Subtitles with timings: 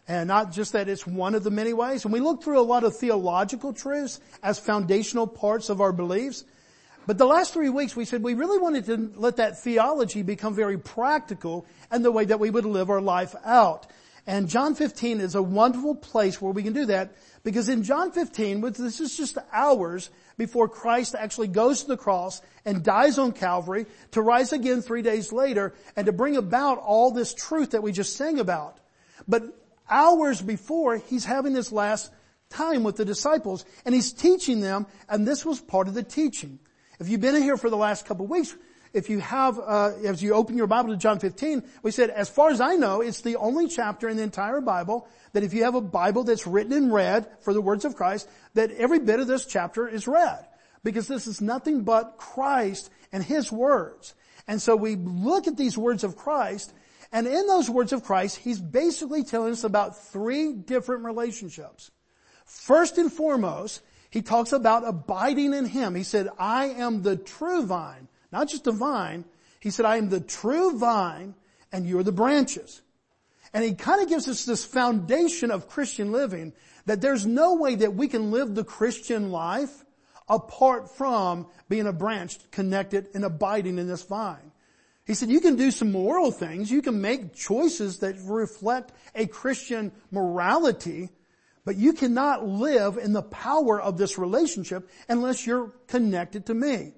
[0.07, 2.03] And not just that it's one of the many ways.
[2.03, 6.43] And we look through a lot of theological truths as foundational parts of our beliefs.
[7.07, 10.55] But the last three weeks we said we really wanted to let that theology become
[10.55, 13.87] very practical and the way that we would live our life out.
[14.27, 18.11] And John 15 is a wonderful place where we can do that because in John
[18.11, 23.33] 15, this is just hours before Christ actually goes to the cross and dies on
[23.33, 27.83] Calvary to rise again three days later and to bring about all this truth that
[27.83, 28.79] we just sang about.
[29.27, 29.43] But
[29.89, 32.11] hours before, he's having this last
[32.49, 36.59] time with the disciples and he's teaching them and this was part of the teaching.
[36.99, 38.55] If you've been here for the last couple of weeks,
[38.95, 42.29] if you have, uh, as you open your Bible to John 15, we said, as
[42.29, 45.65] far as I know, it's the only chapter in the entire Bible that if you
[45.65, 49.19] have a Bible that's written in red for the words of Christ, that every bit
[49.19, 50.45] of this chapter is red.
[50.81, 54.15] Because this is nothing but Christ and His words.
[54.47, 56.73] And so we look at these words of Christ,
[57.11, 61.91] and in those words of Christ, He's basically telling us about three different relationships.
[62.45, 65.95] First and foremost, He talks about abiding in Him.
[65.95, 69.23] He said, I am the true vine not just a vine.
[69.61, 71.35] He said, I am the true vine
[71.71, 72.81] and you're the branches.
[73.53, 76.51] And he kind of gives us this foundation of Christian living
[76.85, 79.85] that there's no way that we can live the Christian life
[80.27, 84.51] apart from being a branch connected and abiding in this vine.
[85.05, 89.27] He said you can do some moral things, you can make choices that reflect a
[89.27, 91.09] Christian morality,
[91.63, 96.93] but you cannot live in the power of this relationship unless you're connected to me.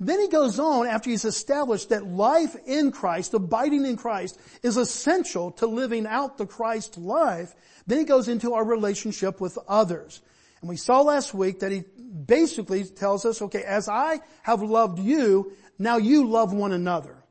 [0.00, 4.78] Then he goes on after he's established that life in Christ, abiding in Christ, is
[4.78, 7.54] essential to living out the Christ life.
[7.86, 10.22] Then he goes into our relationship with others.
[10.62, 11.84] And we saw last week that he
[12.24, 17.23] basically tells us, okay, as I have loved you, now you love one another.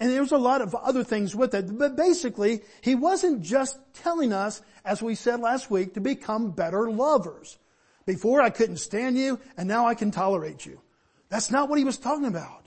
[0.00, 1.76] And there's a lot of other things with it.
[1.76, 6.90] But basically, he wasn't just telling us, as we said last week, to become better
[6.90, 7.58] lovers.
[8.06, 10.80] Before I couldn't stand you, and now I can tolerate you.
[11.28, 12.64] That's not what he was talking about.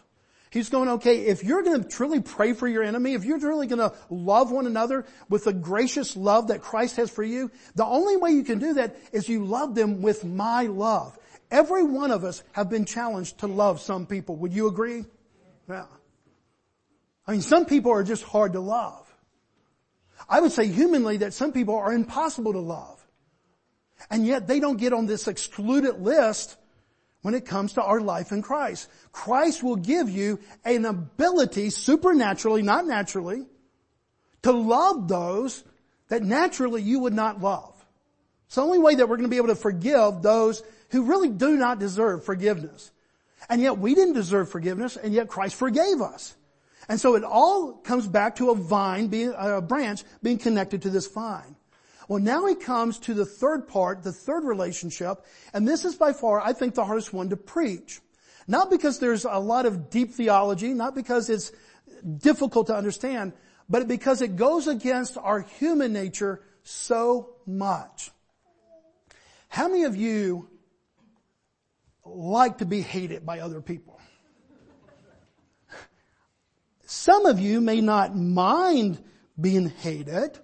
[0.52, 3.68] He's going, okay, if you're going to truly pray for your enemy, if you're really
[3.68, 7.86] going to love one another with the gracious love that Christ has for you, the
[7.86, 11.18] only way you can do that is you love them with my love.
[11.50, 14.36] Every one of us have been challenged to love some people.
[14.36, 15.06] Would you agree?
[15.70, 15.86] Yeah.
[17.32, 19.08] I mean, some people are just hard to love.
[20.28, 23.02] I would say humanly that some people are impossible to love.
[24.10, 26.58] And yet they don't get on this excluded list
[27.22, 28.90] when it comes to our life in Christ.
[29.14, 33.46] Christ will give you an ability supernaturally, not naturally,
[34.42, 35.64] to love those
[36.10, 37.74] that naturally you would not love.
[38.48, 41.30] It's the only way that we're going to be able to forgive those who really
[41.30, 42.92] do not deserve forgiveness.
[43.48, 46.36] And yet we didn't deserve forgiveness and yet Christ forgave us.
[46.92, 50.82] And so it all comes back to a vine being, uh, a branch being connected
[50.82, 51.56] to this vine.
[52.10, 56.12] Well, now he comes to the third part, the third relationship, and this is by
[56.12, 58.02] far, I think, the hardest one to preach.
[58.46, 61.54] Not because there's a lot of deep theology, not because it's
[62.18, 63.32] difficult to understand,
[63.70, 68.12] but because it goes against our human nature so much.
[69.48, 70.50] How many of you
[72.04, 73.91] like to be hated by other people?
[76.92, 79.02] Some of you may not mind
[79.40, 80.38] being hated,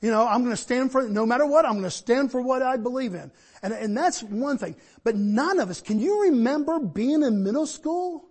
[0.00, 2.40] you know, I'm going to stand for, no matter what, I'm going to stand for
[2.40, 3.30] what I believe in.
[3.62, 4.76] And, and that's one thing.
[5.04, 8.24] But none of us, can you remember being in middle school?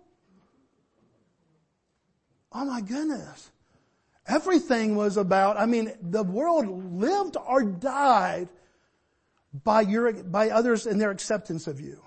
[2.50, 3.52] Oh my goodness.
[4.26, 8.48] Everything was about, I mean, the world lived or died
[9.62, 12.02] by your, by others and their acceptance of you.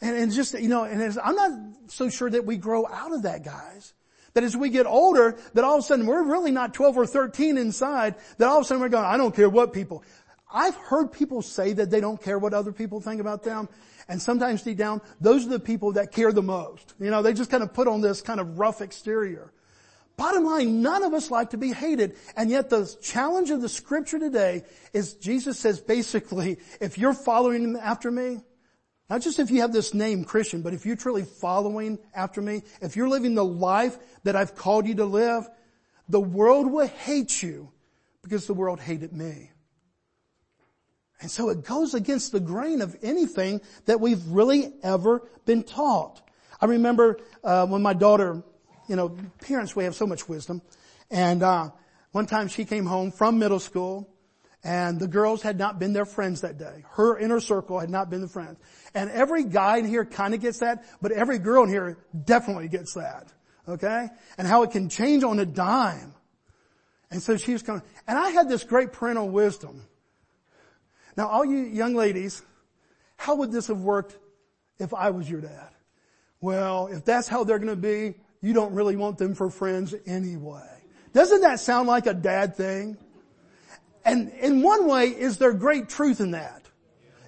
[0.00, 1.52] And, and just, you know, and I'm not
[1.88, 3.92] so sure that we grow out of that, guys.
[4.36, 7.06] That as we get older, that all of a sudden we're really not 12 or
[7.06, 10.04] 13 inside, that all of a sudden we're going, I don't care what people.
[10.52, 13.66] I've heard people say that they don't care what other people think about them.
[14.10, 16.92] And sometimes deep down, those are the people that care the most.
[17.00, 19.54] You know, they just kind of put on this kind of rough exterior.
[20.18, 22.16] Bottom line, none of us like to be hated.
[22.36, 27.78] And yet the challenge of the scripture today is Jesus says basically, if you're following
[27.80, 28.42] after me,
[29.08, 32.62] not just if you have this name Christian, but if you're truly following after me,
[32.80, 35.48] if you're living the life that I've called you to live,
[36.08, 37.70] the world will hate you
[38.22, 39.50] because the world hated me.
[41.20, 46.20] And so it goes against the grain of anything that we've really ever been taught.
[46.60, 48.42] I remember uh, when my daughter,
[48.88, 50.60] you know, parents we have so much wisdom,
[51.10, 51.70] and uh,
[52.12, 54.10] one time she came home from middle school,
[54.66, 56.82] and the girls had not been their friends that day.
[56.90, 58.58] Her inner circle had not been the friends.
[58.96, 62.66] And every guy in here kind of gets that, but every girl in here definitely
[62.66, 63.32] gets that.
[63.68, 64.08] Okay?
[64.36, 66.14] And how it can change on a dime.
[67.12, 69.84] And so she was coming, and I had this great parental wisdom.
[71.16, 72.42] Now all you young ladies,
[73.16, 74.18] how would this have worked
[74.80, 75.68] if I was your dad?
[76.40, 80.66] Well, if that's how they're gonna be, you don't really want them for friends anyway.
[81.12, 82.98] Doesn't that sound like a dad thing?
[84.06, 86.62] And in one way, is there great truth in that?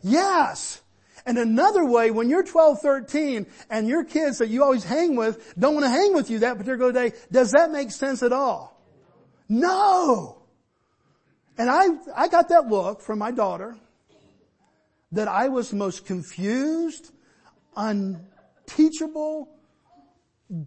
[0.00, 0.80] Yes.
[1.26, 5.54] And another way, when you're 12, 13, and your kids that you always hang with
[5.58, 8.80] don't want to hang with you that particular day, does that make sense at all?
[9.48, 10.40] No.
[11.58, 13.76] And I, I got that look from my daughter
[15.10, 17.10] that I was most confused,
[17.76, 19.48] unteachable,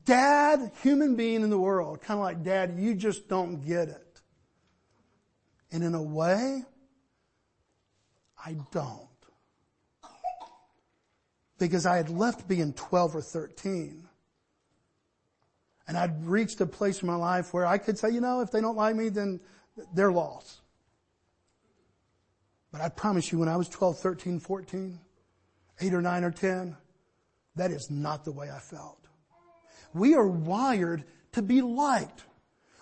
[0.04, 2.02] dad human being in the world.
[2.02, 4.11] Kind of like, dad, you just don't get it.
[5.72, 6.64] And in a way,
[8.44, 9.08] I don't.
[11.58, 14.08] Because I had left being 12 or 13.
[15.88, 18.52] And I'd reached a place in my life where I could say, you know, if
[18.52, 19.40] they don't like me, then
[19.94, 20.62] they're lost.
[22.72, 25.00] But I promise you, when I was 12, 13, 14,
[25.82, 26.78] 8 or 9 or 10,
[27.56, 29.08] that is not the way I felt.
[29.94, 31.04] We are wired
[31.34, 32.24] to be liked.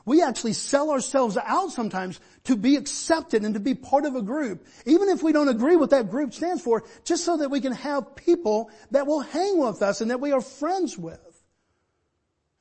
[0.09, 4.23] We actually sell ourselves out sometimes to be accepted and to be part of a
[4.23, 7.61] group, even if we don't agree what that group stands for, just so that we
[7.61, 11.43] can have people that will hang with us and that we are friends with.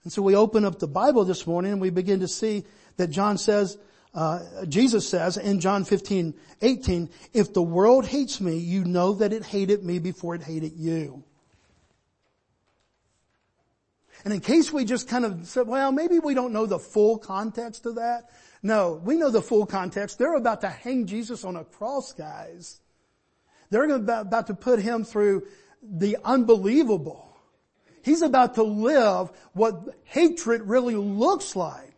[0.04, 2.64] And so we open up the Bible this morning and we begin to see
[2.98, 3.78] that John says,
[4.12, 9.32] uh, Jesus says in John 15, 18, if the world hates me, you know that
[9.32, 11.24] it hated me before it hated you.
[14.24, 17.18] And in case we just kind of said, well, maybe we don't know the full
[17.18, 18.30] context of that.
[18.62, 20.18] No, we know the full context.
[20.18, 22.80] They're about to hang Jesus on a cross, guys.
[23.70, 25.46] They're about to put him through
[25.82, 27.24] the unbelievable.
[28.02, 31.94] He's about to live what hatred really looks like.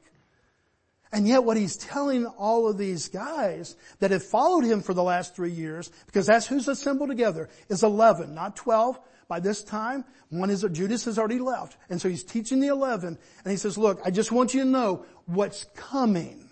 [1.12, 5.02] And yet what he's telling all of these guys that have followed him for the
[5.02, 8.98] last three years, because that's who's assembled together, is 11, not 12,
[9.30, 11.76] by this time, one is Judas has already left.
[11.88, 14.66] And so he's teaching the 11 and he says, look, I just want you to
[14.66, 16.50] know what's coming.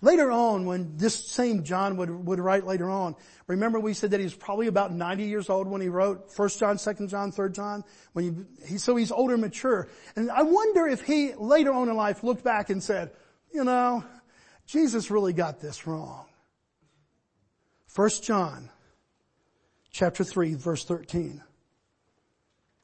[0.00, 3.16] Later on, when this same John would, would write later on,
[3.46, 6.48] remember we said that he was probably about 90 years old when he wrote 1
[6.48, 7.84] John, 2 John, 3 John,
[8.14, 9.88] when he, he, so he's older mature.
[10.16, 13.12] And I wonder if he later on in life looked back and said,
[13.52, 14.04] you know,
[14.66, 16.26] Jesus really got this wrong.
[17.94, 18.70] 1 John
[19.94, 21.42] chapter 3 verse 13.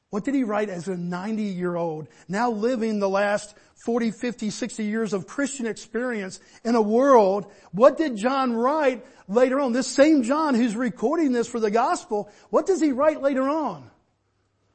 [0.09, 3.53] What did he write as a 90 year old, now living the last
[3.85, 7.51] 40, 50, 60 years of Christian experience in a world?
[7.71, 9.73] What did John write later on?
[9.73, 13.89] This same John who's recording this for the gospel, what does he write later on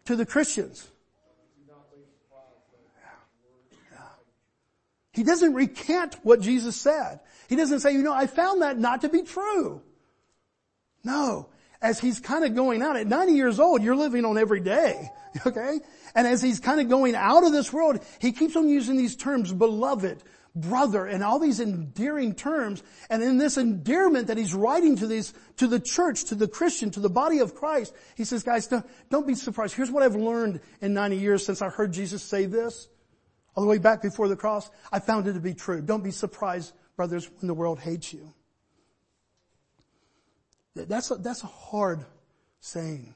[0.05, 0.87] to the Christians?
[5.13, 7.21] He doesn't recant what Jesus said.
[7.49, 9.81] He doesn't say, you know, I found that not to be true.
[11.03, 11.49] No
[11.83, 15.11] as he's kind of going out at 90 years old, you're living on every day.
[15.45, 15.81] Okay?
[16.15, 19.15] And as he's kind of going out of this world, he keeps on using these
[19.15, 20.23] terms, beloved,
[20.55, 22.83] brother, and all these endearing terms.
[23.11, 26.91] And in this endearment that he's writing to these, to the church, to the Christian,
[26.93, 29.75] to the body of Christ, he says, guys, don't, don't be surprised.
[29.75, 32.89] Here's what I've learned in 90 years since I heard Jesus say this.
[33.55, 34.71] All the way back before the cross.
[34.91, 35.83] I found it to be true.
[35.83, 38.33] Don't be surprised, brothers, when the world hates you.
[40.77, 42.05] That's a, that's a hard
[42.61, 43.15] saying.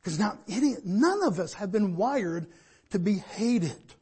[0.00, 0.38] Because now
[0.84, 2.46] none of us have been wired
[2.90, 3.94] to be hated.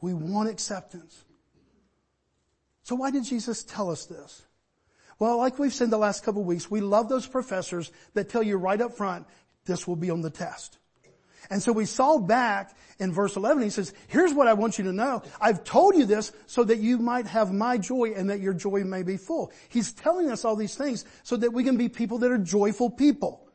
[0.00, 1.24] We want acceptance.
[2.82, 4.42] So why did Jesus tell us this?
[5.18, 8.42] Well, like we've said the last couple of weeks, we love those professors that tell
[8.42, 9.26] you right up front,
[9.64, 10.78] this will be on the test.
[11.50, 14.84] And so we saw back in verse 11, he says, here's what I want you
[14.84, 15.22] to know.
[15.40, 18.84] I've told you this so that you might have my joy and that your joy
[18.84, 19.52] may be full.
[19.68, 22.90] He's telling us all these things so that we can be people that are joyful
[22.90, 23.48] people.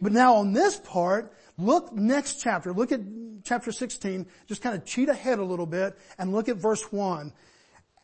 [0.00, 3.00] But now on this part, look next chapter, look at
[3.42, 7.32] chapter 16, just kind of cheat ahead a little bit and look at verse 1.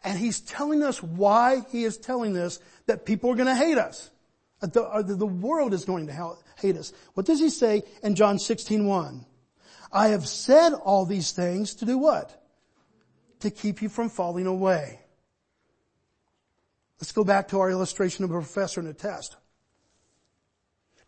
[0.02, 3.78] And he's telling us why he is telling this, that people are going to hate
[3.78, 4.10] us.
[4.62, 6.92] Uh, the, the world is going to hate us.
[7.14, 9.26] What does he say in John 16, 1?
[9.92, 12.36] I have said all these things to do what?
[13.40, 15.00] To keep you from falling away.
[17.00, 19.36] Let's go back to our illustration of a professor and a test.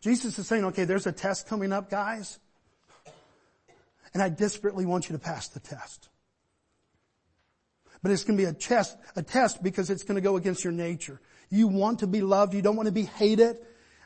[0.01, 2.39] Jesus is saying, okay, there's a test coming up, guys.
[4.13, 6.09] And I desperately want you to pass the test.
[8.01, 10.63] But it's going to be a test, a test because it's going to go against
[10.63, 11.21] your nature.
[11.53, 12.55] You want to be loved.
[12.55, 13.57] You don't want to be hated.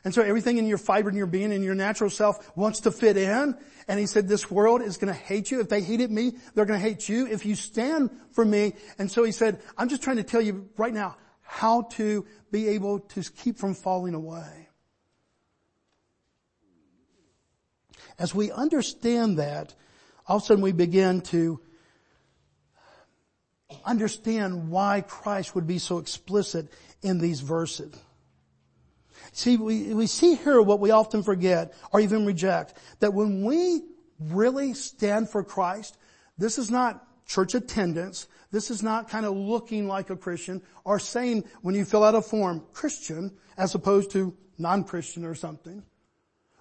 [0.04, 2.90] And so everything in your fiber and your being and your natural self wants to
[2.90, 3.56] fit in.
[3.88, 5.60] And he said, this world is going to hate you.
[5.60, 7.26] If they hated me, they're going to hate you.
[7.26, 8.74] If you stand for me.
[8.98, 12.68] And so he said, I'm just trying to tell you right now how to be
[12.68, 14.68] able to keep from falling away.
[18.18, 19.74] As we understand that,
[20.26, 21.60] all of a sudden we begin to
[23.84, 26.68] understand why Christ would be so explicit
[27.02, 27.94] in these verses.
[29.32, 33.82] See, we, we see here what we often forget or even reject, that when we
[34.18, 35.96] really stand for Christ,
[36.38, 38.26] this is not church attendance.
[38.50, 42.14] This is not kind of looking like a Christian or saying when you fill out
[42.14, 45.82] a form, Christian, as opposed to non-Christian or something.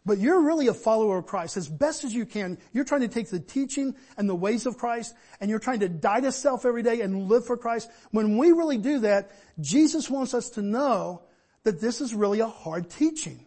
[0.07, 1.57] But you're really a follower of Christ.
[1.57, 4.77] As best as you can, you're trying to take the teaching and the ways of
[4.77, 7.91] Christ and you're trying to die to self every day and live for Christ.
[8.11, 11.23] When we really do that, Jesus wants us to know
[11.63, 13.45] that this is really a hard teaching.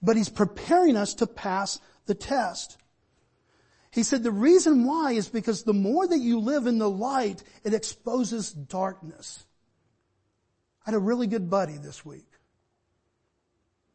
[0.00, 2.78] But He's preparing us to pass the test.
[3.90, 7.42] He said the reason why is because the more that you live in the light,
[7.64, 9.44] it exposes darkness.
[10.86, 12.31] I had a really good buddy this week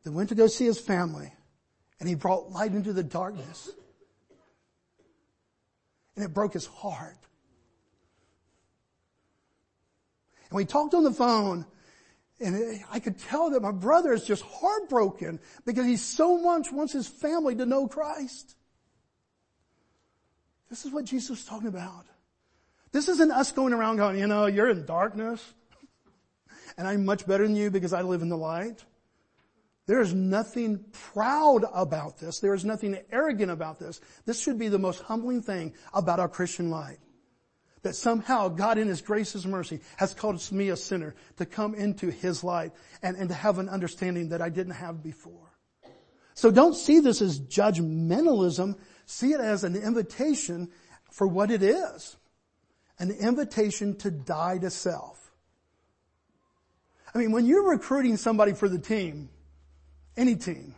[0.07, 1.33] that went to go see his family
[1.99, 3.69] and he brought light into the darkness.
[6.15, 7.17] And it broke his heart.
[10.49, 11.65] And we talked on the phone
[12.39, 16.93] and I could tell that my brother is just heartbroken because he so much wants
[16.93, 18.55] his family to know Christ.
[20.69, 22.05] This is what Jesus is talking about.
[22.93, 25.43] This isn't us going around going, you know, you're in darkness
[26.77, 28.85] and I'm much better than you because I live in the light.
[29.88, 32.39] There is nothing proud about this.
[32.39, 34.01] There is nothing arrogant about this.
[34.25, 36.98] This should be the most humbling thing about our Christian life.
[37.84, 41.74] That somehow God in His grace, His mercy has called me a sinner to come
[41.74, 45.53] into His light and, and to have an understanding that I didn't have before.
[46.34, 48.77] So don't see this as judgmentalism.
[49.06, 50.70] See it as an invitation
[51.12, 52.17] for what it is.
[53.00, 55.32] An invitation to die to self.
[57.15, 59.29] I mean, when you're recruiting somebody for the team,
[60.17, 60.75] any team.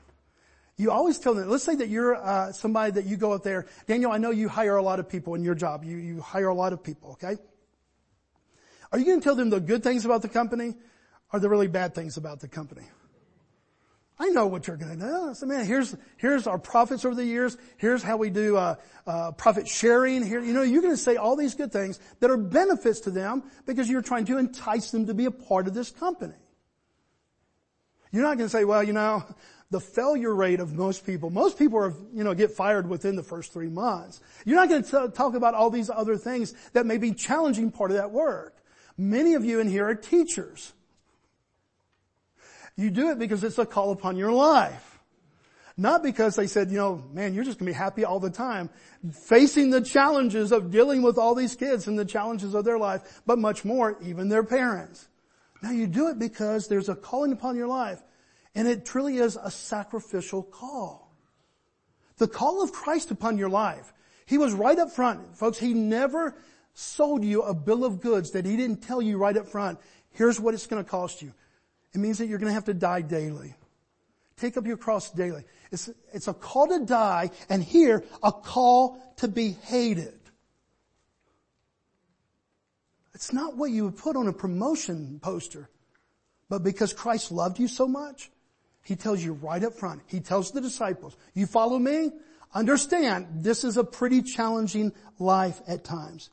[0.77, 3.65] You always tell them, let's say that you're uh, somebody that you go up there.
[3.85, 5.83] Daniel, I know you hire a lot of people in your job.
[5.83, 7.35] You, you hire a lot of people, okay?
[8.91, 10.75] Are you going to tell them the good things about the company
[11.33, 12.83] or the really bad things about the company?
[14.21, 15.33] I know what you're going to do.
[15.33, 17.57] So man, here's, here's our profits over the years.
[17.77, 18.75] Here's how we do, uh,
[19.07, 20.41] uh, profit sharing here.
[20.41, 23.43] You know, you're going to say all these good things that are benefits to them
[23.65, 26.35] because you're trying to entice them to be a part of this company.
[28.11, 29.23] You're not going to say, well, you know,
[29.71, 33.23] the failure rate of most people, most people are, you know, get fired within the
[33.23, 34.19] first three months.
[34.45, 37.91] You're not going to talk about all these other things that may be challenging part
[37.91, 38.55] of that work.
[38.97, 40.73] Many of you in here are teachers.
[42.75, 44.85] You do it because it's a call upon your life.
[45.75, 48.29] Not because they said, you know, man, you're just going to be happy all the
[48.29, 48.69] time,
[49.13, 53.21] facing the challenges of dealing with all these kids and the challenges of their life,
[53.25, 55.08] but much more, even their parents.
[55.61, 58.01] Now you do it because there's a calling upon your life
[58.55, 61.13] and it truly is a sacrificial call.
[62.17, 63.93] The call of Christ upon your life.
[64.25, 65.37] He was right up front.
[65.37, 66.35] Folks, He never
[66.73, 69.79] sold you a bill of goods that He didn't tell you right up front.
[70.11, 71.33] Here's what it's going to cost you.
[71.93, 73.55] It means that you're going to have to die daily.
[74.37, 75.43] Take up your cross daily.
[75.71, 80.18] It's, it's a call to die and here a call to be hated.
[83.19, 85.69] It's not what you would put on a promotion poster.
[86.47, 88.31] But because Christ loved you so much,
[88.81, 90.03] He tells you right up front.
[90.07, 92.11] He tells the disciples, you follow me?
[92.53, 96.29] Understand, this is a pretty challenging life at times.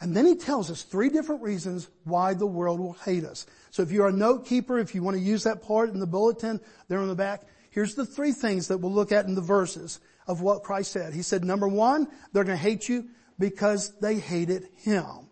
[0.00, 3.44] And then he tells us three different reasons why the world will hate us.
[3.72, 6.06] So if you're a note keeper, if you want to use that part in the
[6.06, 9.40] bulletin there on the back, here's the three things that we'll look at in the
[9.40, 11.12] verses of what Christ said.
[11.12, 15.27] He said, number one, they're going to hate you because they hated him.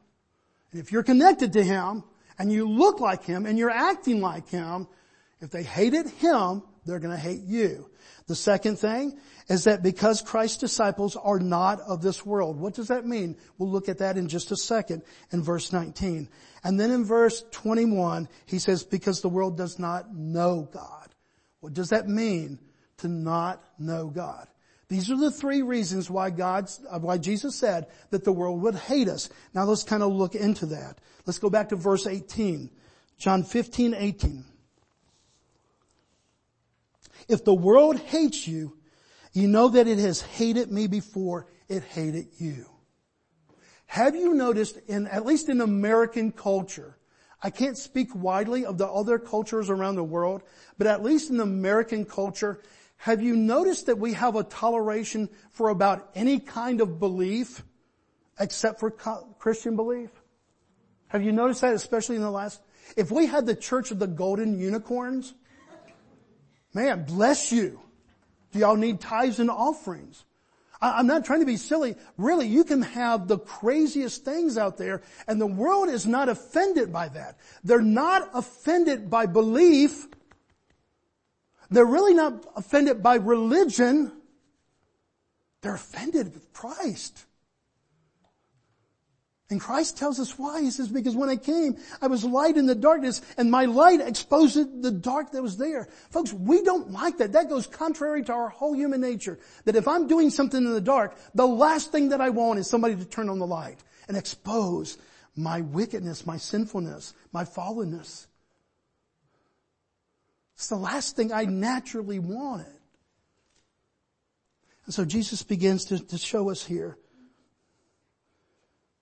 [0.73, 2.05] And if you're connected to Him,
[2.39, 4.89] and you look like Him, and you're acting like Him,
[5.41, 7.91] if they hated Him, they're gonna hate you.
[8.27, 9.19] The second thing
[9.49, 12.59] is that because Christ's disciples are not of this world.
[12.59, 13.37] What does that mean?
[13.59, 16.29] We'll look at that in just a second in verse 19.
[16.65, 21.09] And then in verse 21, he says, because the world does not know God.
[21.61, 22.59] What does that mean
[22.99, 24.49] to not know God?
[24.89, 28.77] These are the three reasons why God's, uh, why Jesus said that the world would
[28.77, 29.29] hate us.
[29.53, 30.99] Now let's kind of look into that.
[31.27, 32.71] Let's go back to verse 18.
[33.19, 34.45] John 15, 18.
[37.29, 38.77] If the world hates you,
[39.33, 42.67] you know that it has hated me before it hated you.
[43.87, 46.97] Have you noticed in, at least in American culture,
[47.43, 50.43] I can't speak widely of the other cultures around the world,
[50.79, 52.61] but at least in American culture,
[52.97, 57.63] have you noticed that we have a toleration for about any kind of belief
[58.39, 60.11] except for Christian belief?
[61.09, 62.61] Have you noticed that especially in the last,
[62.97, 65.35] if we had the church of the golden unicorns,
[66.73, 67.81] man, bless you.
[68.53, 70.25] Do y'all need tithes and offerings?
[70.81, 71.97] I'm not trying to be silly.
[72.19, 76.93] Really, you can have the craziest things out there and the world is not offended
[76.93, 77.39] by that.
[77.65, 80.07] They're not offended by belief.
[81.71, 84.13] They're really not offended by religion.
[85.63, 87.25] They're offended with Christ.
[89.49, 90.61] And Christ tells us why.
[90.61, 94.01] He says, because when I came, I was light in the darkness and my light
[94.01, 95.89] exposed the dark that was there.
[96.11, 97.33] Folks, we don't like that.
[97.33, 99.39] That goes contrary to our whole human nature.
[99.65, 102.69] That if I'm doing something in the dark, the last thing that I want is
[102.69, 104.99] somebody to turn on the light and expose
[105.37, 108.27] my wickedness, my sinfulness, my fallenness.
[110.57, 112.67] It's the last thing I naturally wanted.
[114.87, 116.97] And so Jesus begins to, to show us here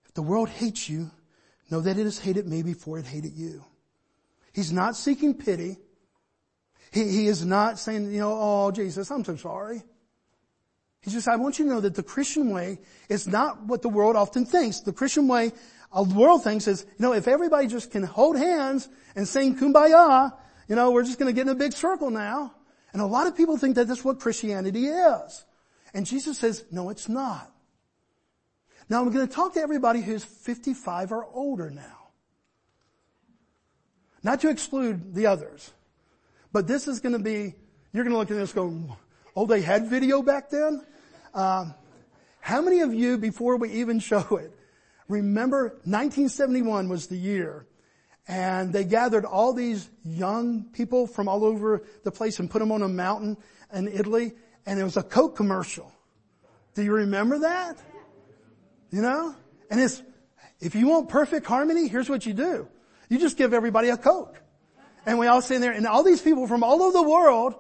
[0.07, 1.11] If the world hates you,
[1.71, 3.65] know that it has hated me before it hated you.
[4.53, 5.77] He's not seeking pity.
[6.93, 9.83] He, he is not saying, you know, oh Jesus, I'm so sorry.
[11.03, 13.89] He just, I want you to know that the Christian way is not what the
[13.89, 14.81] world often thinks.
[14.81, 15.53] The Christian way,
[15.95, 20.33] the world thinks is, you know, if everybody just can hold hands and sing kumbaya,
[20.69, 22.55] you know, we're just going to get in a big circle now.
[22.93, 25.45] And a lot of people think that that's what Christianity is.
[25.93, 27.51] And Jesus says, no, it's not.
[28.89, 32.09] Now I'm going to talk to everybody who's 55 or older now.
[34.23, 35.71] Not to exclude the others,
[36.53, 37.55] but this is going to be,
[37.93, 38.97] you're going to look at this go,
[39.37, 40.85] oh, they had video back then?
[41.35, 41.75] Um,
[42.41, 44.53] how many of you, before we even show it,
[45.09, 47.67] remember 1971 was the year
[48.27, 52.73] and they gathered all these young people from all over the place and put them
[52.73, 53.37] on a mountain
[53.73, 54.33] in Italy
[54.67, 55.93] and it was a Coke commercial.
[56.75, 57.79] Do you remember that?
[58.91, 59.35] You know?
[59.71, 60.03] And it's,
[60.61, 62.69] if you want perfect harmony, here's what you do.
[63.09, 64.41] You just give everybody a Coke.
[65.07, 67.55] And we all sit there and all these people from all over the world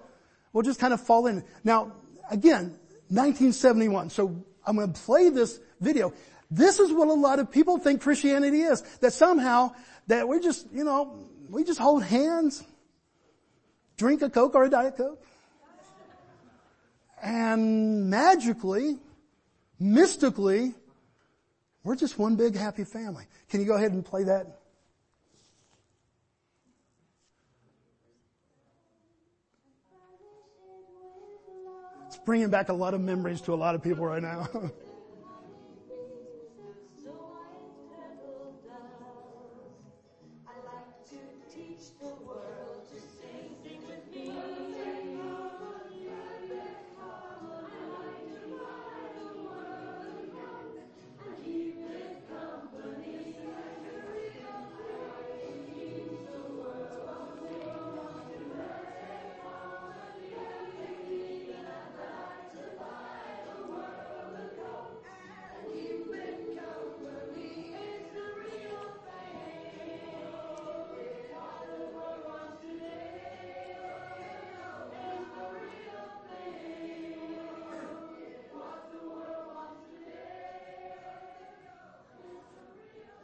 [0.53, 1.45] will just kind of fall in.
[1.63, 1.93] Now,
[2.31, 4.11] again, 1971.
[4.11, 6.15] So I'm going to play this video.
[6.55, 8.83] This is what a lot of people think Christianity is.
[9.01, 9.75] That somehow,
[10.07, 11.19] that we just, you know,
[11.51, 12.63] we just hold hands,
[13.97, 15.21] drink a Coke or a Diet Coke,
[17.21, 18.99] and magically,
[19.81, 20.75] mystically,
[21.83, 23.25] we're just one big happy family.
[23.49, 24.47] Can you go ahead and play that?
[32.07, 34.49] It's bringing back a lot of memories to a lot of people right now.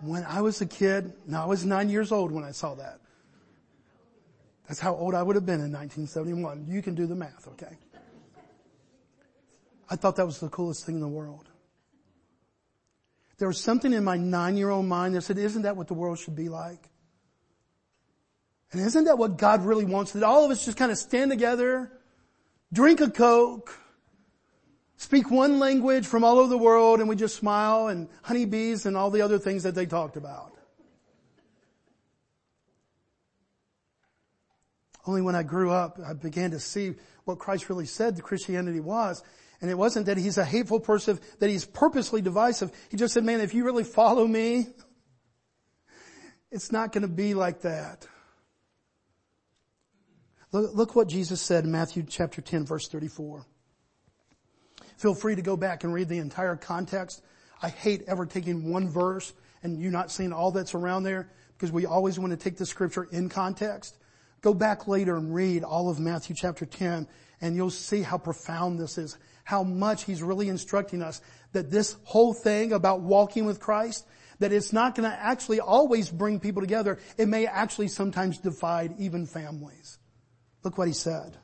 [0.03, 3.01] when I was a kid, now I was nine years old when I saw that.
[4.69, 6.67] That's how old I would have been in 1971.
[6.69, 7.77] You can do the math, okay?
[9.89, 11.49] I thought that was the coolest thing in the world.
[13.39, 16.37] There was something in my nine-year-old mind that said, isn't that what the world should
[16.37, 16.89] be like?
[18.71, 20.13] And isn't that what God really wants?
[20.13, 21.91] That all of us just kind of stand together,
[22.73, 23.77] drink a Coke,
[25.01, 28.99] speak one language from all over the world and we just smile and honeybees and
[28.99, 30.53] all the other things that they talked about.
[35.07, 38.79] Only when I grew up, I began to see what Christ really said the Christianity
[38.79, 39.23] was.
[39.63, 42.71] And it wasn't that he's a hateful person, that he's purposely divisive.
[42.91, 44.67] He just said, man, if you really follow me,
[46.51, 48.07] it's not going to be like that.
[50.53, 53.47] Look, look what Jesus said in Matthew chapter 10 verse 34.
[55.01, 57.23] Feel free to go back and read the entire context.
[57.63, 59.33] I hate ever taking one verse
[59.63, 62.67] and you not seeing all that's around there because we always want to take the
[62.67, 63.97] scripture in context.
[64.43, 67.09] Go back later and read all of Matthew chapter 10
[67.41, 71.97] and you'll see how profound this is, how much he's really instructing us that this
[72.05, 74.07] whole thing about walking with Christ,
[74.39, 76.99] that it's not going to actually always bring people together.
[77.17, 79.99] It may actually sometimes divide even families.
[80.63, 81.39] Look what he said.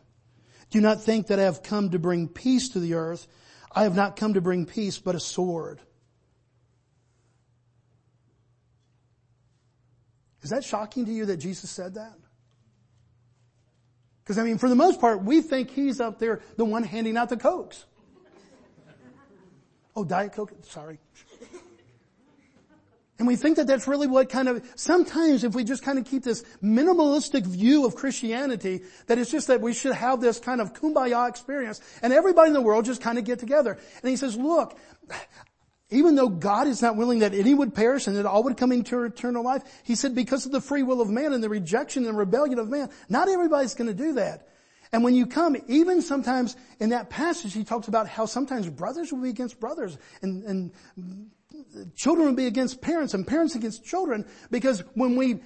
[0.69, 3.27] Do not think that I have come to bring peace to the earth.
[3.77, 5.83] I have not come to bring peace, but a sword.
[10.41, 12.15] Is that shocking to you that Jesus said that?
[14.23, 17.19] Because I mean, for the most part, we think he's up there, the one handing
[17.19, 17.85] out the cokes.
[19.95, 20.99] Oh, Diet Coke, sorry.
[23.19, 26.05] And we think that that's really what kind of, sometimes if we just kind of
[26.05, 30.61] keep this minimalistic view of Christianity, that it's just that we should have this kind
[30.61, 33.79] of kumbaya experience and everybody in the world just kind of get together.
[34.03, 34.79] And he says, look,
[35.89, 38.73] even though God is not willing that any would perish and that all would come
[38.73, 42.07] into eternal life, He said because of the free will of man and the rejection
[42.07, 44.47] and rebellion of man, not everybody's going to do that.
[44.93, 49.13] And when you come, even sometimes in that passage, he talks about how sometimes brothers
[49.13, 51.31] will be against brothers and, and
[51.95, 55.41] children will be against parents and parents against children because when we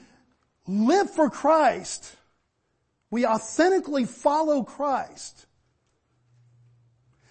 [0.66, 2.16] live for Christ,
[3.10, 5.46] we authentically follow Christ,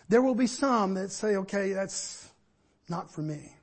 [0.10, 2.30] there will be some that say, okay, that's,
[2.89, 3.54] not for me.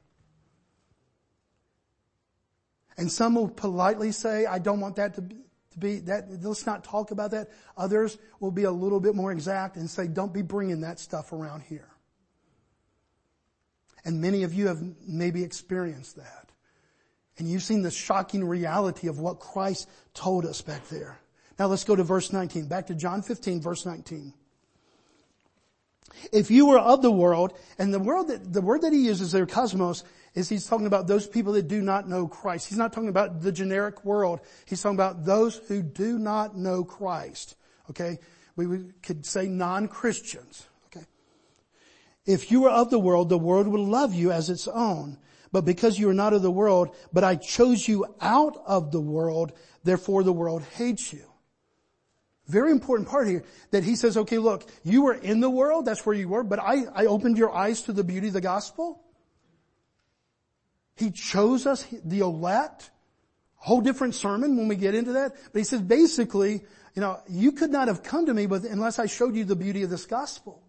[2.96, 5.36] And some will politely say, I don't want that to be,
[5.76, 7.50] to be that, let's not talk about that.
[7.76, 11.32] Others will be a little bit more exact and say, don't be bringing that stuff
[11.32, 11.88] around here.
[14.04, 16.52] And many of you have maybe experienced that.
[17.38, 21.18] And you've seen the shocking reality of what Christ told us back there.
[21.58, 22.68] Now let's go to verse 19.
[22.68, 24.32] Back to John 15, verse 19.
[26.32, 29.32] If you were of the world, and the world that, the word that he uses
[29.32, 32.68] there, cosmos, is he's talking about those people that do not know Christ.
[32.68, 34.40] He's not talking about the generic world.
[34.66, 37.56] He's talking about those who do not know Christ.
[37.90, 38.18] Okay?
[38.54, 40.66] We could say non-Christians.
[40.86, 41.06] Okay?
[42.26, 45.18] If you were of the world, the world would love you as its own.
[45.52, 49.00] But because you are not of the world, but I chose you out of the
[49.00, 49.52] world,
[49.84, 51.24] therefore the world hates you.
[52.46, 56.06] Very important part here that he says, okay, look, you were in the world, that's
[56.06, 59.02] where you were, but I, I opened your eyes to the beauty of the gospel.
[60.94, 62.90] He chose us, the elect.
[63.56, 65.34] Whole different sermon when we get into that.
[65.52, 66.62] But he says basically,
[66.94, 69.56] you know, you could not have come to me with, unless I showed you the
[69.56, 70.62] beauty of this gospel.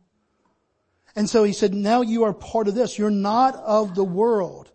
[1.16, 2.98] And so he said, now you are part of this.
[2.98, 4.72] You're not of the world.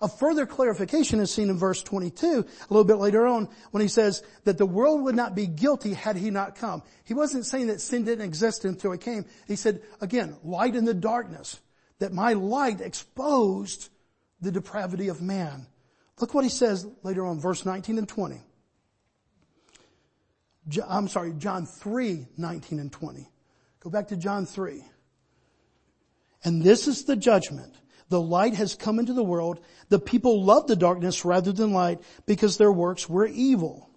[0.00, 3.88] A further clarification is seen in verse 22, a little bit later on, when he
[3.88, 6.82] says that the world would not be guilty had he not come.
[7.04, 9.24] He wasn't saying that sin didn't exist until he came.
[9.46, 11.58] He said, again, light in the darkness,
[11.98, 13.88] that my light exposed
[14.40, 15.66] the depravity of man.
[16.20, 18.40] Look what he says later on, verse 19 and 20.
[20.86, 23.28] I'm sorry, John 3, 19 and 20.
[23.80, 24.84] Go back to John 3.
[26.44, 27.74] And this is the judgment
[28.08, 29.60] the light has come into the world.
[29.88, 33.90] The people love the darkness rather than light because their works were evil.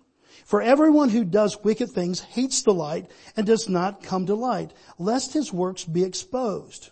[0.46, 4.74] For everyone who does wicked things hates the light and does not come to light,
[4.98, 6.90] lest his works be exposed.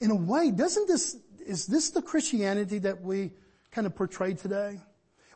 [0.00, 3.32] In a way, doesn't this, is this the Christianity that we
[3.70, 4.80] kind of portray today?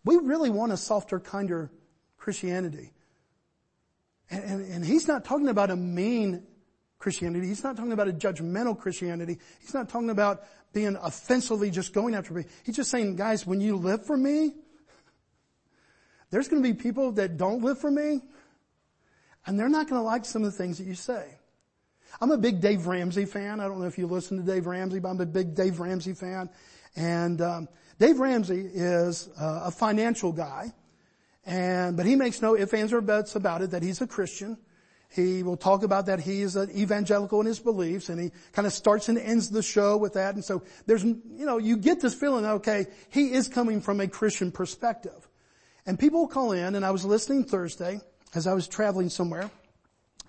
[0.05, 1.71] We really want a softer, kinder
[2.17, 2.93] Christianity.
[4.31, 6.47] And, and, and he's not talking about a mean
[7.05, 7.47] Christianity.
[7.47, 9.39] He's not talking about a judgmental Christianity.
[9.61, 12.47] He's not talking about being offensively just going after me.
[12.65, 14.55] He's just saying, guys, when you live for me,
[16.31, 18.23] there's going to be people that don't live for me,
[19.45, 21.27] and they're not going to like some of the things that you say.
[22.23, 23.61] I'm a big Dave Ramsey fan.
[23.61, 26.15] I don't know if you listen to Dave Ramsey, but I'm a big Dave Ramsey
[26.15, 26.49] fan.
[26.97, 30.73] And um, Dave Ramsey is uh, a financial guy,
[31.45, 34.57] and but he makes no ifs, ands, or buts about it that he's a Christian.
[35.15, 38.67] He will talk about that he is an evangelical in his beliefs and he kind
[38.67, 40.35] of starts and ends the show with that.
[40.35, 44.09] And so there's, you know, you get this feeling, okay, he is coming from a
[44.09, 45.29] Christian perspective.
[45.87, 48.01] And people will call in and I was listening Thursday
[48.35, 49.53] as I was traveling somewhere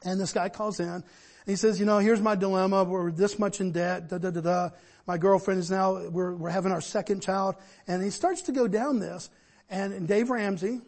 [0.04, 1.04] and this guy calls in and
[1.48, 2.84] he says, you know, here's my dilemma.
[2.84, 4.10] We're this much in debt.
[4.10, 4.70] Da, da, da, da.
[5.08, 7.56] My girlfriend is now, we're, we're having our second child.
[7.88, 9.32] And he starts to go down this.
[9.68, 10.82] And, and Dave Ramsey,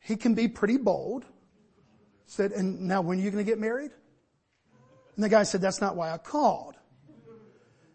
[0.00, 1.24] he can be pretty bold
[2.28, 3.90] said, and now when are you going to get married?
[5.16, 6.74] And the guy said, that's not why I called.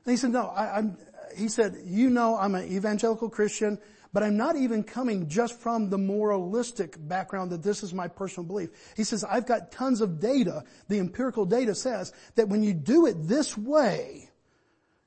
[0.06, 0.98] And he said, no, I, am
[1.38, 3.80] he said, you know I'm an evangelical Christian,
[4.12, 8.46] but I'm not even coming just from the moralistic background that this is my personal
[8.46, 8.70] belief.
[8.96, 10.64] He says, I've got tons of data.
[10.90, 14.30] The empirical data says that when you do it this way,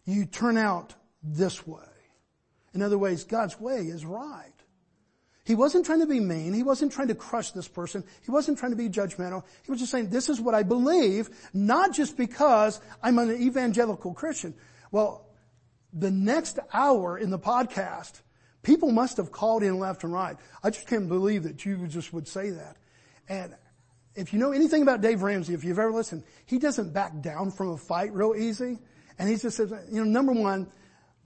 [0.04, 1.82] you turn out this way.
[2.74, 4.52] In other ways, God's way is right.
[5.46, 6.52] He wasn't trying to be mean.
[6.52, 8.02] He wasn't trying to crush this person.
[8.22, 9.44] He wasn't trying to be judgmental.
[9.62, 14.12] He was just saying, this is what I believe, not just because I'm an evangelical
[14.12, 14.54] Christian.
[14.90, 15.24] Well,
[15.92, 18.22] the next hour in the podcast,
[18.64, 20.37] people must have called in left and right.
[20.64, 22.76] I just can't believe that you just would say that.
[23.28, 23.54] And
[24.16, 27.52] if you know anything about Dave Ramsey, if you've ever listened, he doesn't back down
[27.52, 28.80] from a fight real easy.
[29.16, 30.66] And he just says, you know, number one,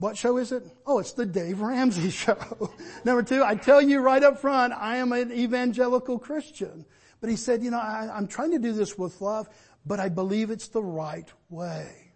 [0.01, 0.63] what show is it?
[0.87, 2.71] Oh, it's the Dave Ramsey show.
[3.05, 6.85] number two, I tell you right up front, I am an evangelical Christian.
[7.19, 9.47] But he said, you know, I, I'm trying to do this with love,
[9.85, 12.13] but I believe it's the right way.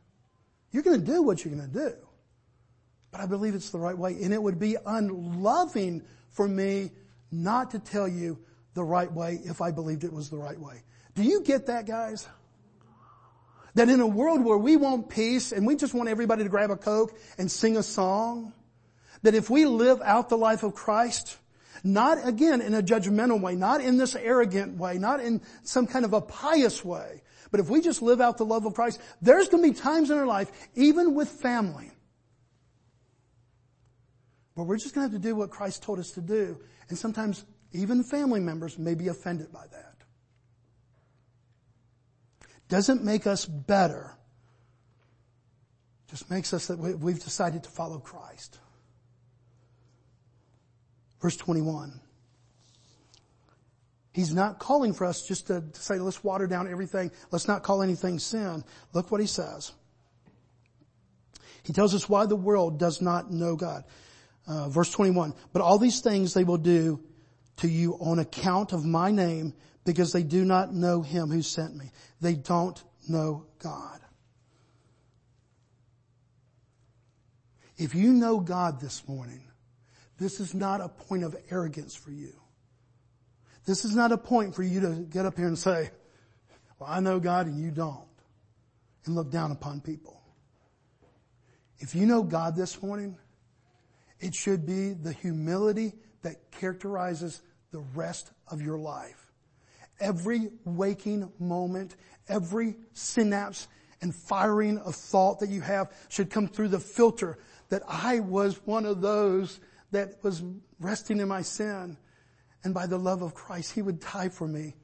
[0.71, 1.95] You're going to do what you're going to do.
[3.11, 4.17] But I believe it's the right way.
[4.23, 6.89] And it would be unloving for me
[7.31, 8.39] not to tell you
[8.73, 10.81] the right way if I believed it was the right way.
[11.13, 12.27] Do you get that, guys?
[13.75, 16.71] That in a world where we want peace and we just want everybody to grab
[16.71, 18.53] a Coke and sing a song,
[19.21, 21.38] that if we live out the life of Christ,
[21.83, 26.05] not again in a judgmental way, not in this arrogant way, not in some kind
[26.05, 29.49] of a pious way, but if we just live out the love of Christ, there's
[29.49, 31.91] going to be times in our life, even with family,
[34.55, 36.57] where we're just going to have to do what Christ told us to do.
[36.89, 39.84] And sometimes even family members may be offended by that.
[42.67, 44.15] Doesn't make us better.
[46.10, 48.60] Just makes us that we've decided to follow Christ.
[51.21, 51.99] Verse 21.
[54.13, 57.12] He's not calling for us just to, say, let's water down everything.
[57.32, 58.63] Let's not call anything sin.
[58.93, 59.73] Look what he says.
[61.63, 63.84] He tells us why the world does not know God.
[64.47, 65.34] Uh, verse 21.
[65.51, 67.04] But all these things they will do
[67.58, 69.54] to you on account of my name
[69.85, 71.91] because they do not know him who sent me.
[72.19, 73.99] They don't know God.
[77.77, 79.43] If you know God this morning,
[80.17, 82.33] this is not a point of arrogance for you.
[83.65, 85.91] This is not a point for you to get up here and say,
[86.79, 88.07] well, I know God and you don't,
[89.05, 90.21] and look down upon people.
[91.79, 93.17] If you know God this morning,
[94.19, 99.24] it should be the humility that characterizes the rest of your life.
[99.99, 101.95] Every waking moment,
[102.27, 103.67] every synapse
[104.01, 107.38] and firing of thought that you have should come through the filter
[107.69, 109.60] that I was one of those
[109.91, 110.43] that was
[110.79, 111.97] resting in my sin.
[112.63, 114.75] And by the love of Christ, He would die for me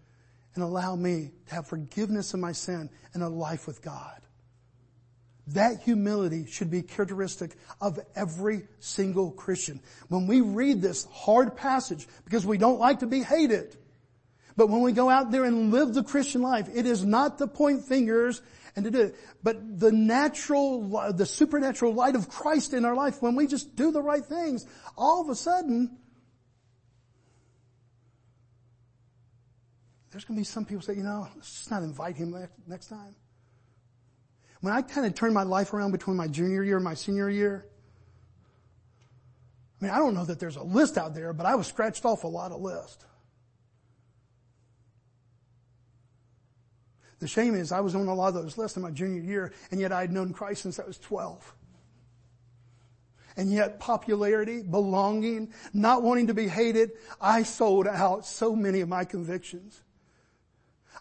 [0.56, 4.22] and allow me to have forgiveness of my sin and a life with God.
[5.48, 9.82] That humility should be characteristic of every single Christian.
[10.08, 13.76] When we read this hard passage, because we don't like to be hated,
[14.62, 17.48] but when we go out there and live the Christian life, it is not to
[17.48, 18.44] point fingers
[18.76, 23.24] and to do it, but the natural, the supernatural light of Christ in our life,
[23.24, 25.98] when we just do the right things, all of a sudden,
[30.12, 32.36] there's going to be some people say, you know, let's just not invite him
[32.68, 33.16] next time.
[34.60, 37.32] When I kind of turned my life around between my junior year and my senior
[37.32, 37.66] year,
[39.82, 42.06] I mean, I don't know that there's a list out there, but I was scratched
[42.06, 43.04] off a lot of lists.
[47.22, 49.54] The shame is I was on a lot of those lists in my junior year,
[49.70, 51.56] and yet I had known Christ since I was 12.
[53.38, 58.90] And yet popularity, belonging, not wanting to be hated, I sold out so many of
[58.90, 59.82] my convictions.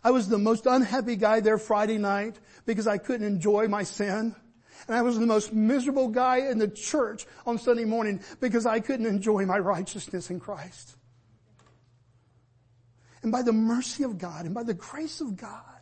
[0.05, 4.37] I was the most unhappy guy there Friday night because I couldn't enjoy my sin.
[4.87, 8.81] And I was the most miserable guy in the church on Sunday morning because I
[8.81, 10.97] couldn't enjoy my righteousness in Christ.
[13.23, 15.80] And by the mercy of God and by the grace of God,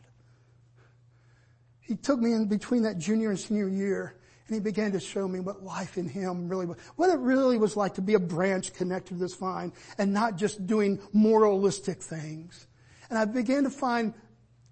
[1.88, 4.14] He took me in between that junior and senior year
[4.46, 7.56] and He began to show me what life in Him really was, what it really
[7.56, 12.02] was like to be a branch connected to this vine and not just doing moralistic
[12.02, 12.66] things.
[13.08, 14.12] And I began to find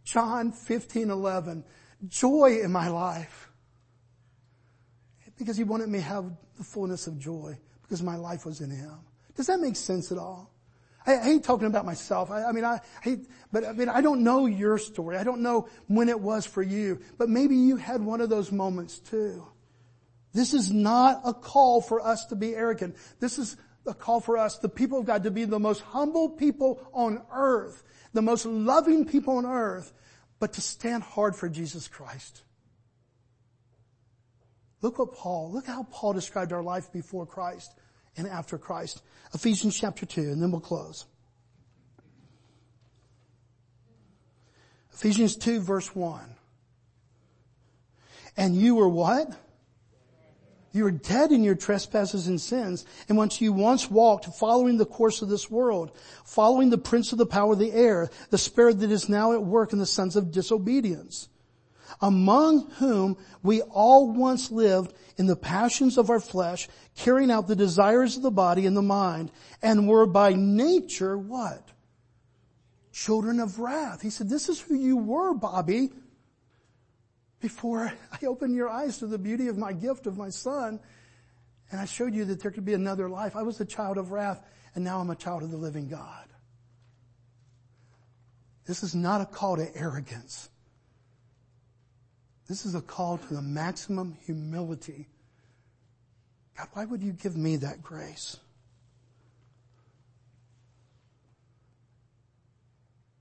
[0.04, 1.64] John 15, 11,
[2.06, 3.50] joy in my life.
[5.38, 8.70] Because he wanted me to have the fullness of joy because my life was in
[8.70, 8.98] him.
[9.34, 10.52] Does that make sense at all?
[11.06, 12.30] I, I hate talking about myself.
[12.30, 13.20] I, I mean, I hate,
[13.52, 15.16] but I mean, I don't know your story.
[15.16, 18.50] I don't know when it was for you, but maybe you had one of those
[18.50, 19.46] moments too.
[20.32, 22.96] This is not a call for us to be arrogant.
[23.20, 26.28] This is a call for us, the people of God, to be the most humble
[26.28, 27.82] people on earth
[28.16, 29.92] the most loving people on earth,
[30.40, 32.42] but to stand hard for Jesus Christ.
[34.82, 37.72] Look what Paul, look how Paul described our life before Christ
[38.16, 39.02] and after Christ.
[39.34, 41.06] Ephesians chapter 2, and then we'll close.
[44.92, 46.20] Ephesians 2 verse 1.
[48.36, 49.28] And you were what?
[50.72, 54.84] You were dead in your trespasses and sins, and once you once walked following the
[54.84, 55.90] course of this world,
[56.24, 59.42] following the prince of the power of the air, the spirit that is now at
[59.42, 61.28] work in the sons of disobedience,
[62.00, 67.56] among whom we all once lived in the passions of our flesh, carrying out the
[67.56, 69.30] desires of the body and the mind,
[69.62, 71.68] and were by nature what?
[72.92, 74.02] Children of wrath.
[74.02, 75.90] He said, this is who you were, Bobby
[77.40, 80.80] before I opened your eyes to the beauty of my gift of my son.
[81.70, 83.36] And I showed you that there could be another life.
[83.36, 84.42] I was a child of wrath
[84.74, 86.26] and now I'm a child of the living God.
[88.66, 90.48] This is not a call to arrogance.
[92.48, 95.08] This is a call to the maximum humility.
[96.56, 98.36] God, why would you give me that grace?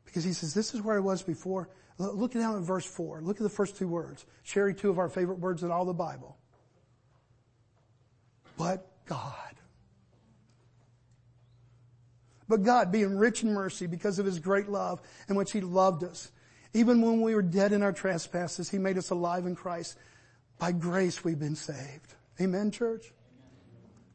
[0.06, 1.70] Because he says, this is where I was before.
[1.98, 3.22] Look down at verse 4.
[3.22, 4.26] Look at the first two words.
[4.44, 6.38] Sherry, two of our favorite words in all the Bible.
[8.58, 9.34] But God.
[12.48, 16.04] But God, being rich in mercy because of His great love in which He loved
[16.04, 16.32] us,
[16.76, 19.98] even when we were dead in our trespasses, He made us alive in Christ.
[20.60, 22.14] By grace we've been saved.
[22.40, 23.14] Amen, church?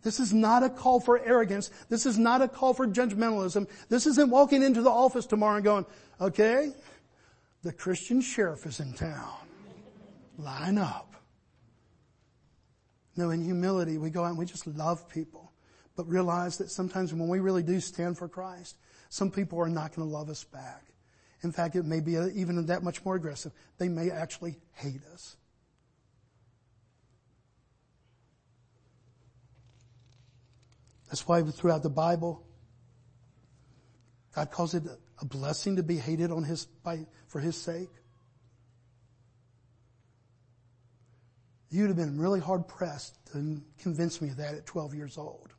[0.02, 1.70] This is not a call for arrogance.
[1.88, 3.66] This is not a call for judgmentalism.
[3.88, 5.86] This isn't walking into the office tomorrow and going,
[6.20, 6.72] okay,
[7.62, 9.36] the Christian sheriff is in town.
[10.38, 11.14] Line up.
[13.16, 15.52] No, in humility, we go out and we just love people,
[15.96, 18.76] but realize that sometimes when we really do stand for Christ,
[19.08, 20.89] some people are not going to love us back.
[21.42, 23.52] In fact, it may be even that much more aggressive.
[23.78, 25.36] They may actually hate us.
[31.08, 32.46] That's why throughout the Bible,
[34.34, 34.84] God calls it
[35.20, 37.90] a blessing to be hated on his, by, for his sake?
[41.68, 45.52] You'd have been really hard pressed to convince me of that at 12 years old.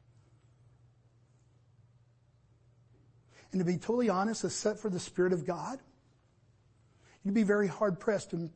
[3.51, 5.79] And to be totally honest, except for the Spirit of God,
[7.23, 8.49] you'd be very hard pressed to,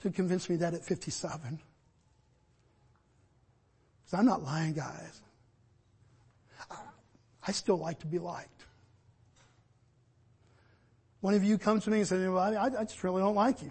[0.00, 1.60] to convince me that at 57.
[4.04, 5.20] Because I'm not lying, guys.
[6.70, 6.76] I,
[7.48, 8.66] I still like to be liked.
[11.20, 13.62] One of you comes to me and says, well, I, I just really don't like
[13.62, 13.70] you.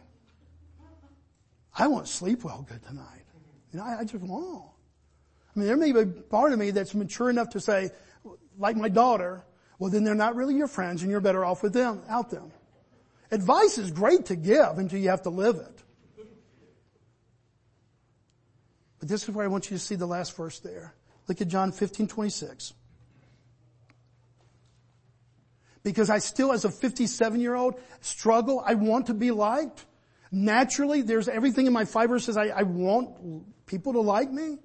[1.77, 3.23] I won't sleep well good tonight.
[3.71, 4.65] You know, I, I just won't.
[5.55, 7.91] I mean, there may be a part of me that's mature enough to say,
[8.57, 9.43] like my daughter,
[9.79, 12.51] well then they're not really your friends and you're better off with them, out them.
[13.31, 15.83] Advice is great to give until you have to live it.
[18.99, 20.93] But this is where I want you to see the last verse there.
[21.27, 22.73] Look at John 15, 26
[25.83, 28.63] because I still, as a 57 year old, struggle.
[28.65, 29.85] I want to be liked.
[30.31, 34.59] Naturally, there's everything in my fiber says I, I want people to like me.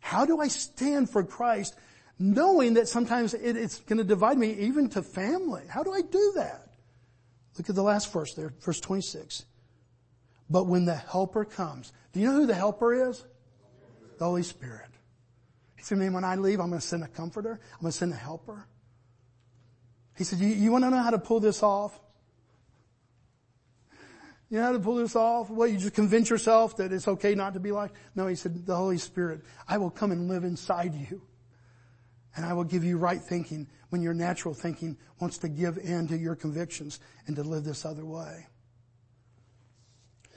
[0.00, 1.76] How do I stand for Christ
[2.18, 5.62] knowing that sometimes it, it's going to divide me even to family?
[5.68, 6.68] How do I do that?
[7.56, 9.44] Look at the last verse there, verse 26.
[10.50, 13.24] But when the helper comes, do you know who the helper is?
[14.18, 14.88] The Holy Spirit.
[15.76, 17.60] He said, man, when I leave, I'm going to send a comforter.
[17.74, 18.66] I'm going to send a helper.
[20.16, 21.98] He said, you, you want to know how to pull this off?
[24.50, 25.50] You know how to pull this off?
[25.50, 27.92] Well, you just convince yourself that it's okay not to be like?
[28.14, 31.22] No, he said, the Holy Spirit, I will come and live inside you.
[32.38, 36.06] And I will give you right thinking when your natural thinking wants to give in
[36.06, 38.46] to your convictions and to live this other way.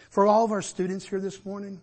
[0.09, 1.79] For all of our students here this morning,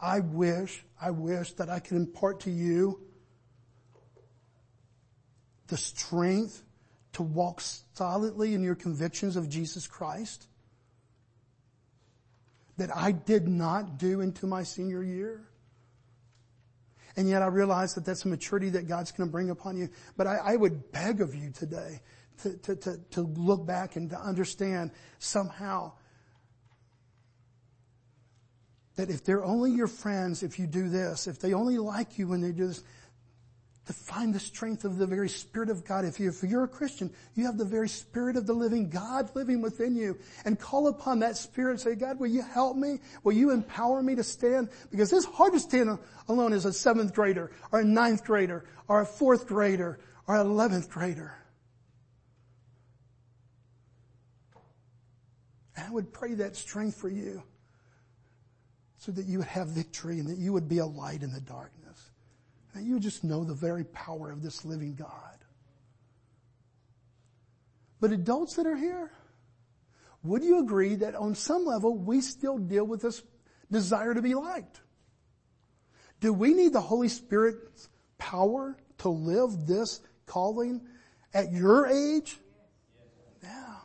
[0.00, 3.00] I wish, I wish that I could impart to you
[5.66, 6.62] the strength
[7.14, 7.60] to walk
[7.94, 10.46] solidly in your convictions of Jesus Christ
[12.76, 15.49] that I did not do into my senior year.
[17.16, 19.88] And yet I realize that that's a maturity that God's going to bring upon you.
[20.16, 22.00] But I, I would beg of you today
[22.42, 25.92] to, to, to, to look back and to understand somehow
[28.96, 32.28] that if they're only your friends, if you do this, if they only like you
[32.28, 32.82] when they do this,
[33.90, 36.04] to find the strength of the very Spirit of God.
[36.04, 39.34] If, you, if you're a Christian, you have the very Spirit of the living God
[39.34, 43.00] living within you and call upon that Spirit and say, God, will you help me?
[43.24, 44.68] Will you empower me to stand?
[44.92, 49.00] Because it's hard to stand alone as a seventh grader or a ninth grader or
[49.00, 51.34] a fourth grader or an eleventh grader.
[55.76, 57.42] And I would pray that strength for you
[58.98, 61.40] so that you would have victory and that you would be a light in the
[61.40, 61.79] darkness.
[62.74, 65.38] And you just know the very power of this living God.
[68.00, 69.10] But adults that are here,
[70.22, 73.22] would you agree that on some level we still deal with this
[73.70, 74.80] desire to be liked?
[76.20, 80.82] Do we need the Holy Spirit's power to live this calling
[81.32, 82.36] at your age?
[83.42, 83.76] Yeah.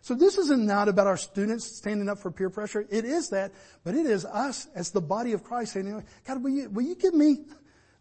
[0.00, 2.86] So this isn't not about our students standing up for peer pressure.
[2.90, 3.52] It is that,
[3.84, 6.94] but it is us as the body of Christ saying, God, will you, will you
[6.94, 7.38] give me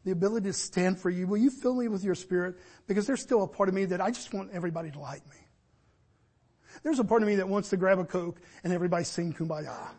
[0.04, 1.28] the ability to stand for you?
[1.28, 2.56] Will you fill me with your spirit?
[2.88, 5.38] Because there's still a part of me that I just want everybody to like me.
[6.84, 9.89] There's a part of me that wants to grab a Coke and everybody sing kumbaya.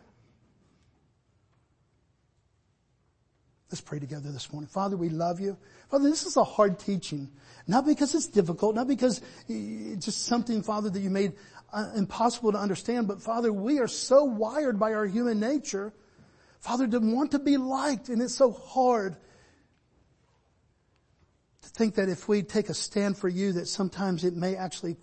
[3.71, 4.67] Let's pray together this morning.
[4.67, 5.57] Father, we love you.
[5.89, 7.31] Father, this is a hard teaching.
[7.65, 11.33] Not because it's difficult, not because it's just something, Father, that you made
[11.73, 15.91] uh, impossible to understand, but Father, we are so wired by our human nature,
[16.59, 19.17] Father, to want to be liked, and it's so hard
[21.63, 24.97] to think that if we take a stand for you, that sometimes it may actually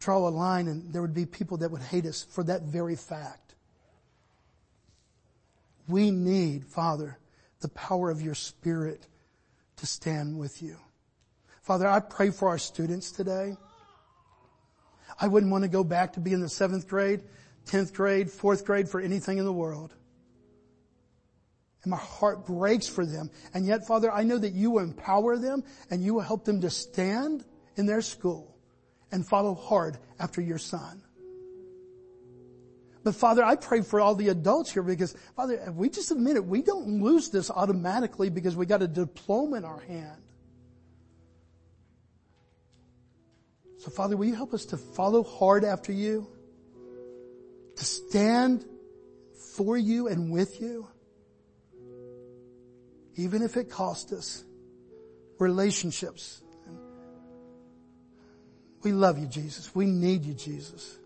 [0.00, 2.96] draw a line and there would be people that would hate us for that very
[2.96, 3.54] fact.
[5.86, 7.18] We need, Father,
[7.60, 9.06] the power of your spirit
[9.76, 10.76] to stand with you.
[11.62, 13.56] Father, I pray for our students today.
[15.20, 17.22] I wouldn't want to go back to be in the seventh grade,
[17.66, 19.94] tenth grade, fourth grade for anything in the world.
[21.86, 23.30] And my heart breaks for them.
[23.54, 26.62] And yet, Father, I know that you will empower them and you will help them
[26.62, 27.44] to stand
[27.76, 28.56] in their school
[29.12, 31.00] and follow hard after your son.
[33.04, 36.34] But Father, I pray for all the adults here because Father, if we just admit
[36.34, 40.20] it, we don't lose this automatically because we got a diploma in our hand.
[43.78, 46.26] So Father, will you help us to follow hard after you?
[47.76, 48.64] To stand
[49.54, 50.88] for you and with you?
[53.16, 54.44] Even if it cost us
[55.38, 56.42] relationships.
[58.82, 59.74] We love you, Jesus.
[59.74, 60.98] We need you, Jesus.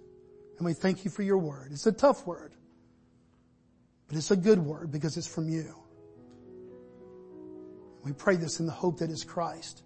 [0.58, 1.70] And we thank you for your word.
[1.72, 2.52] It's a tough word,
[4.08, 5.74] but it's a good word because it's from you.
[8.04, 9.82] We pray this in the hope that is Christ.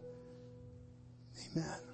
[1.52, 1.93] Amen.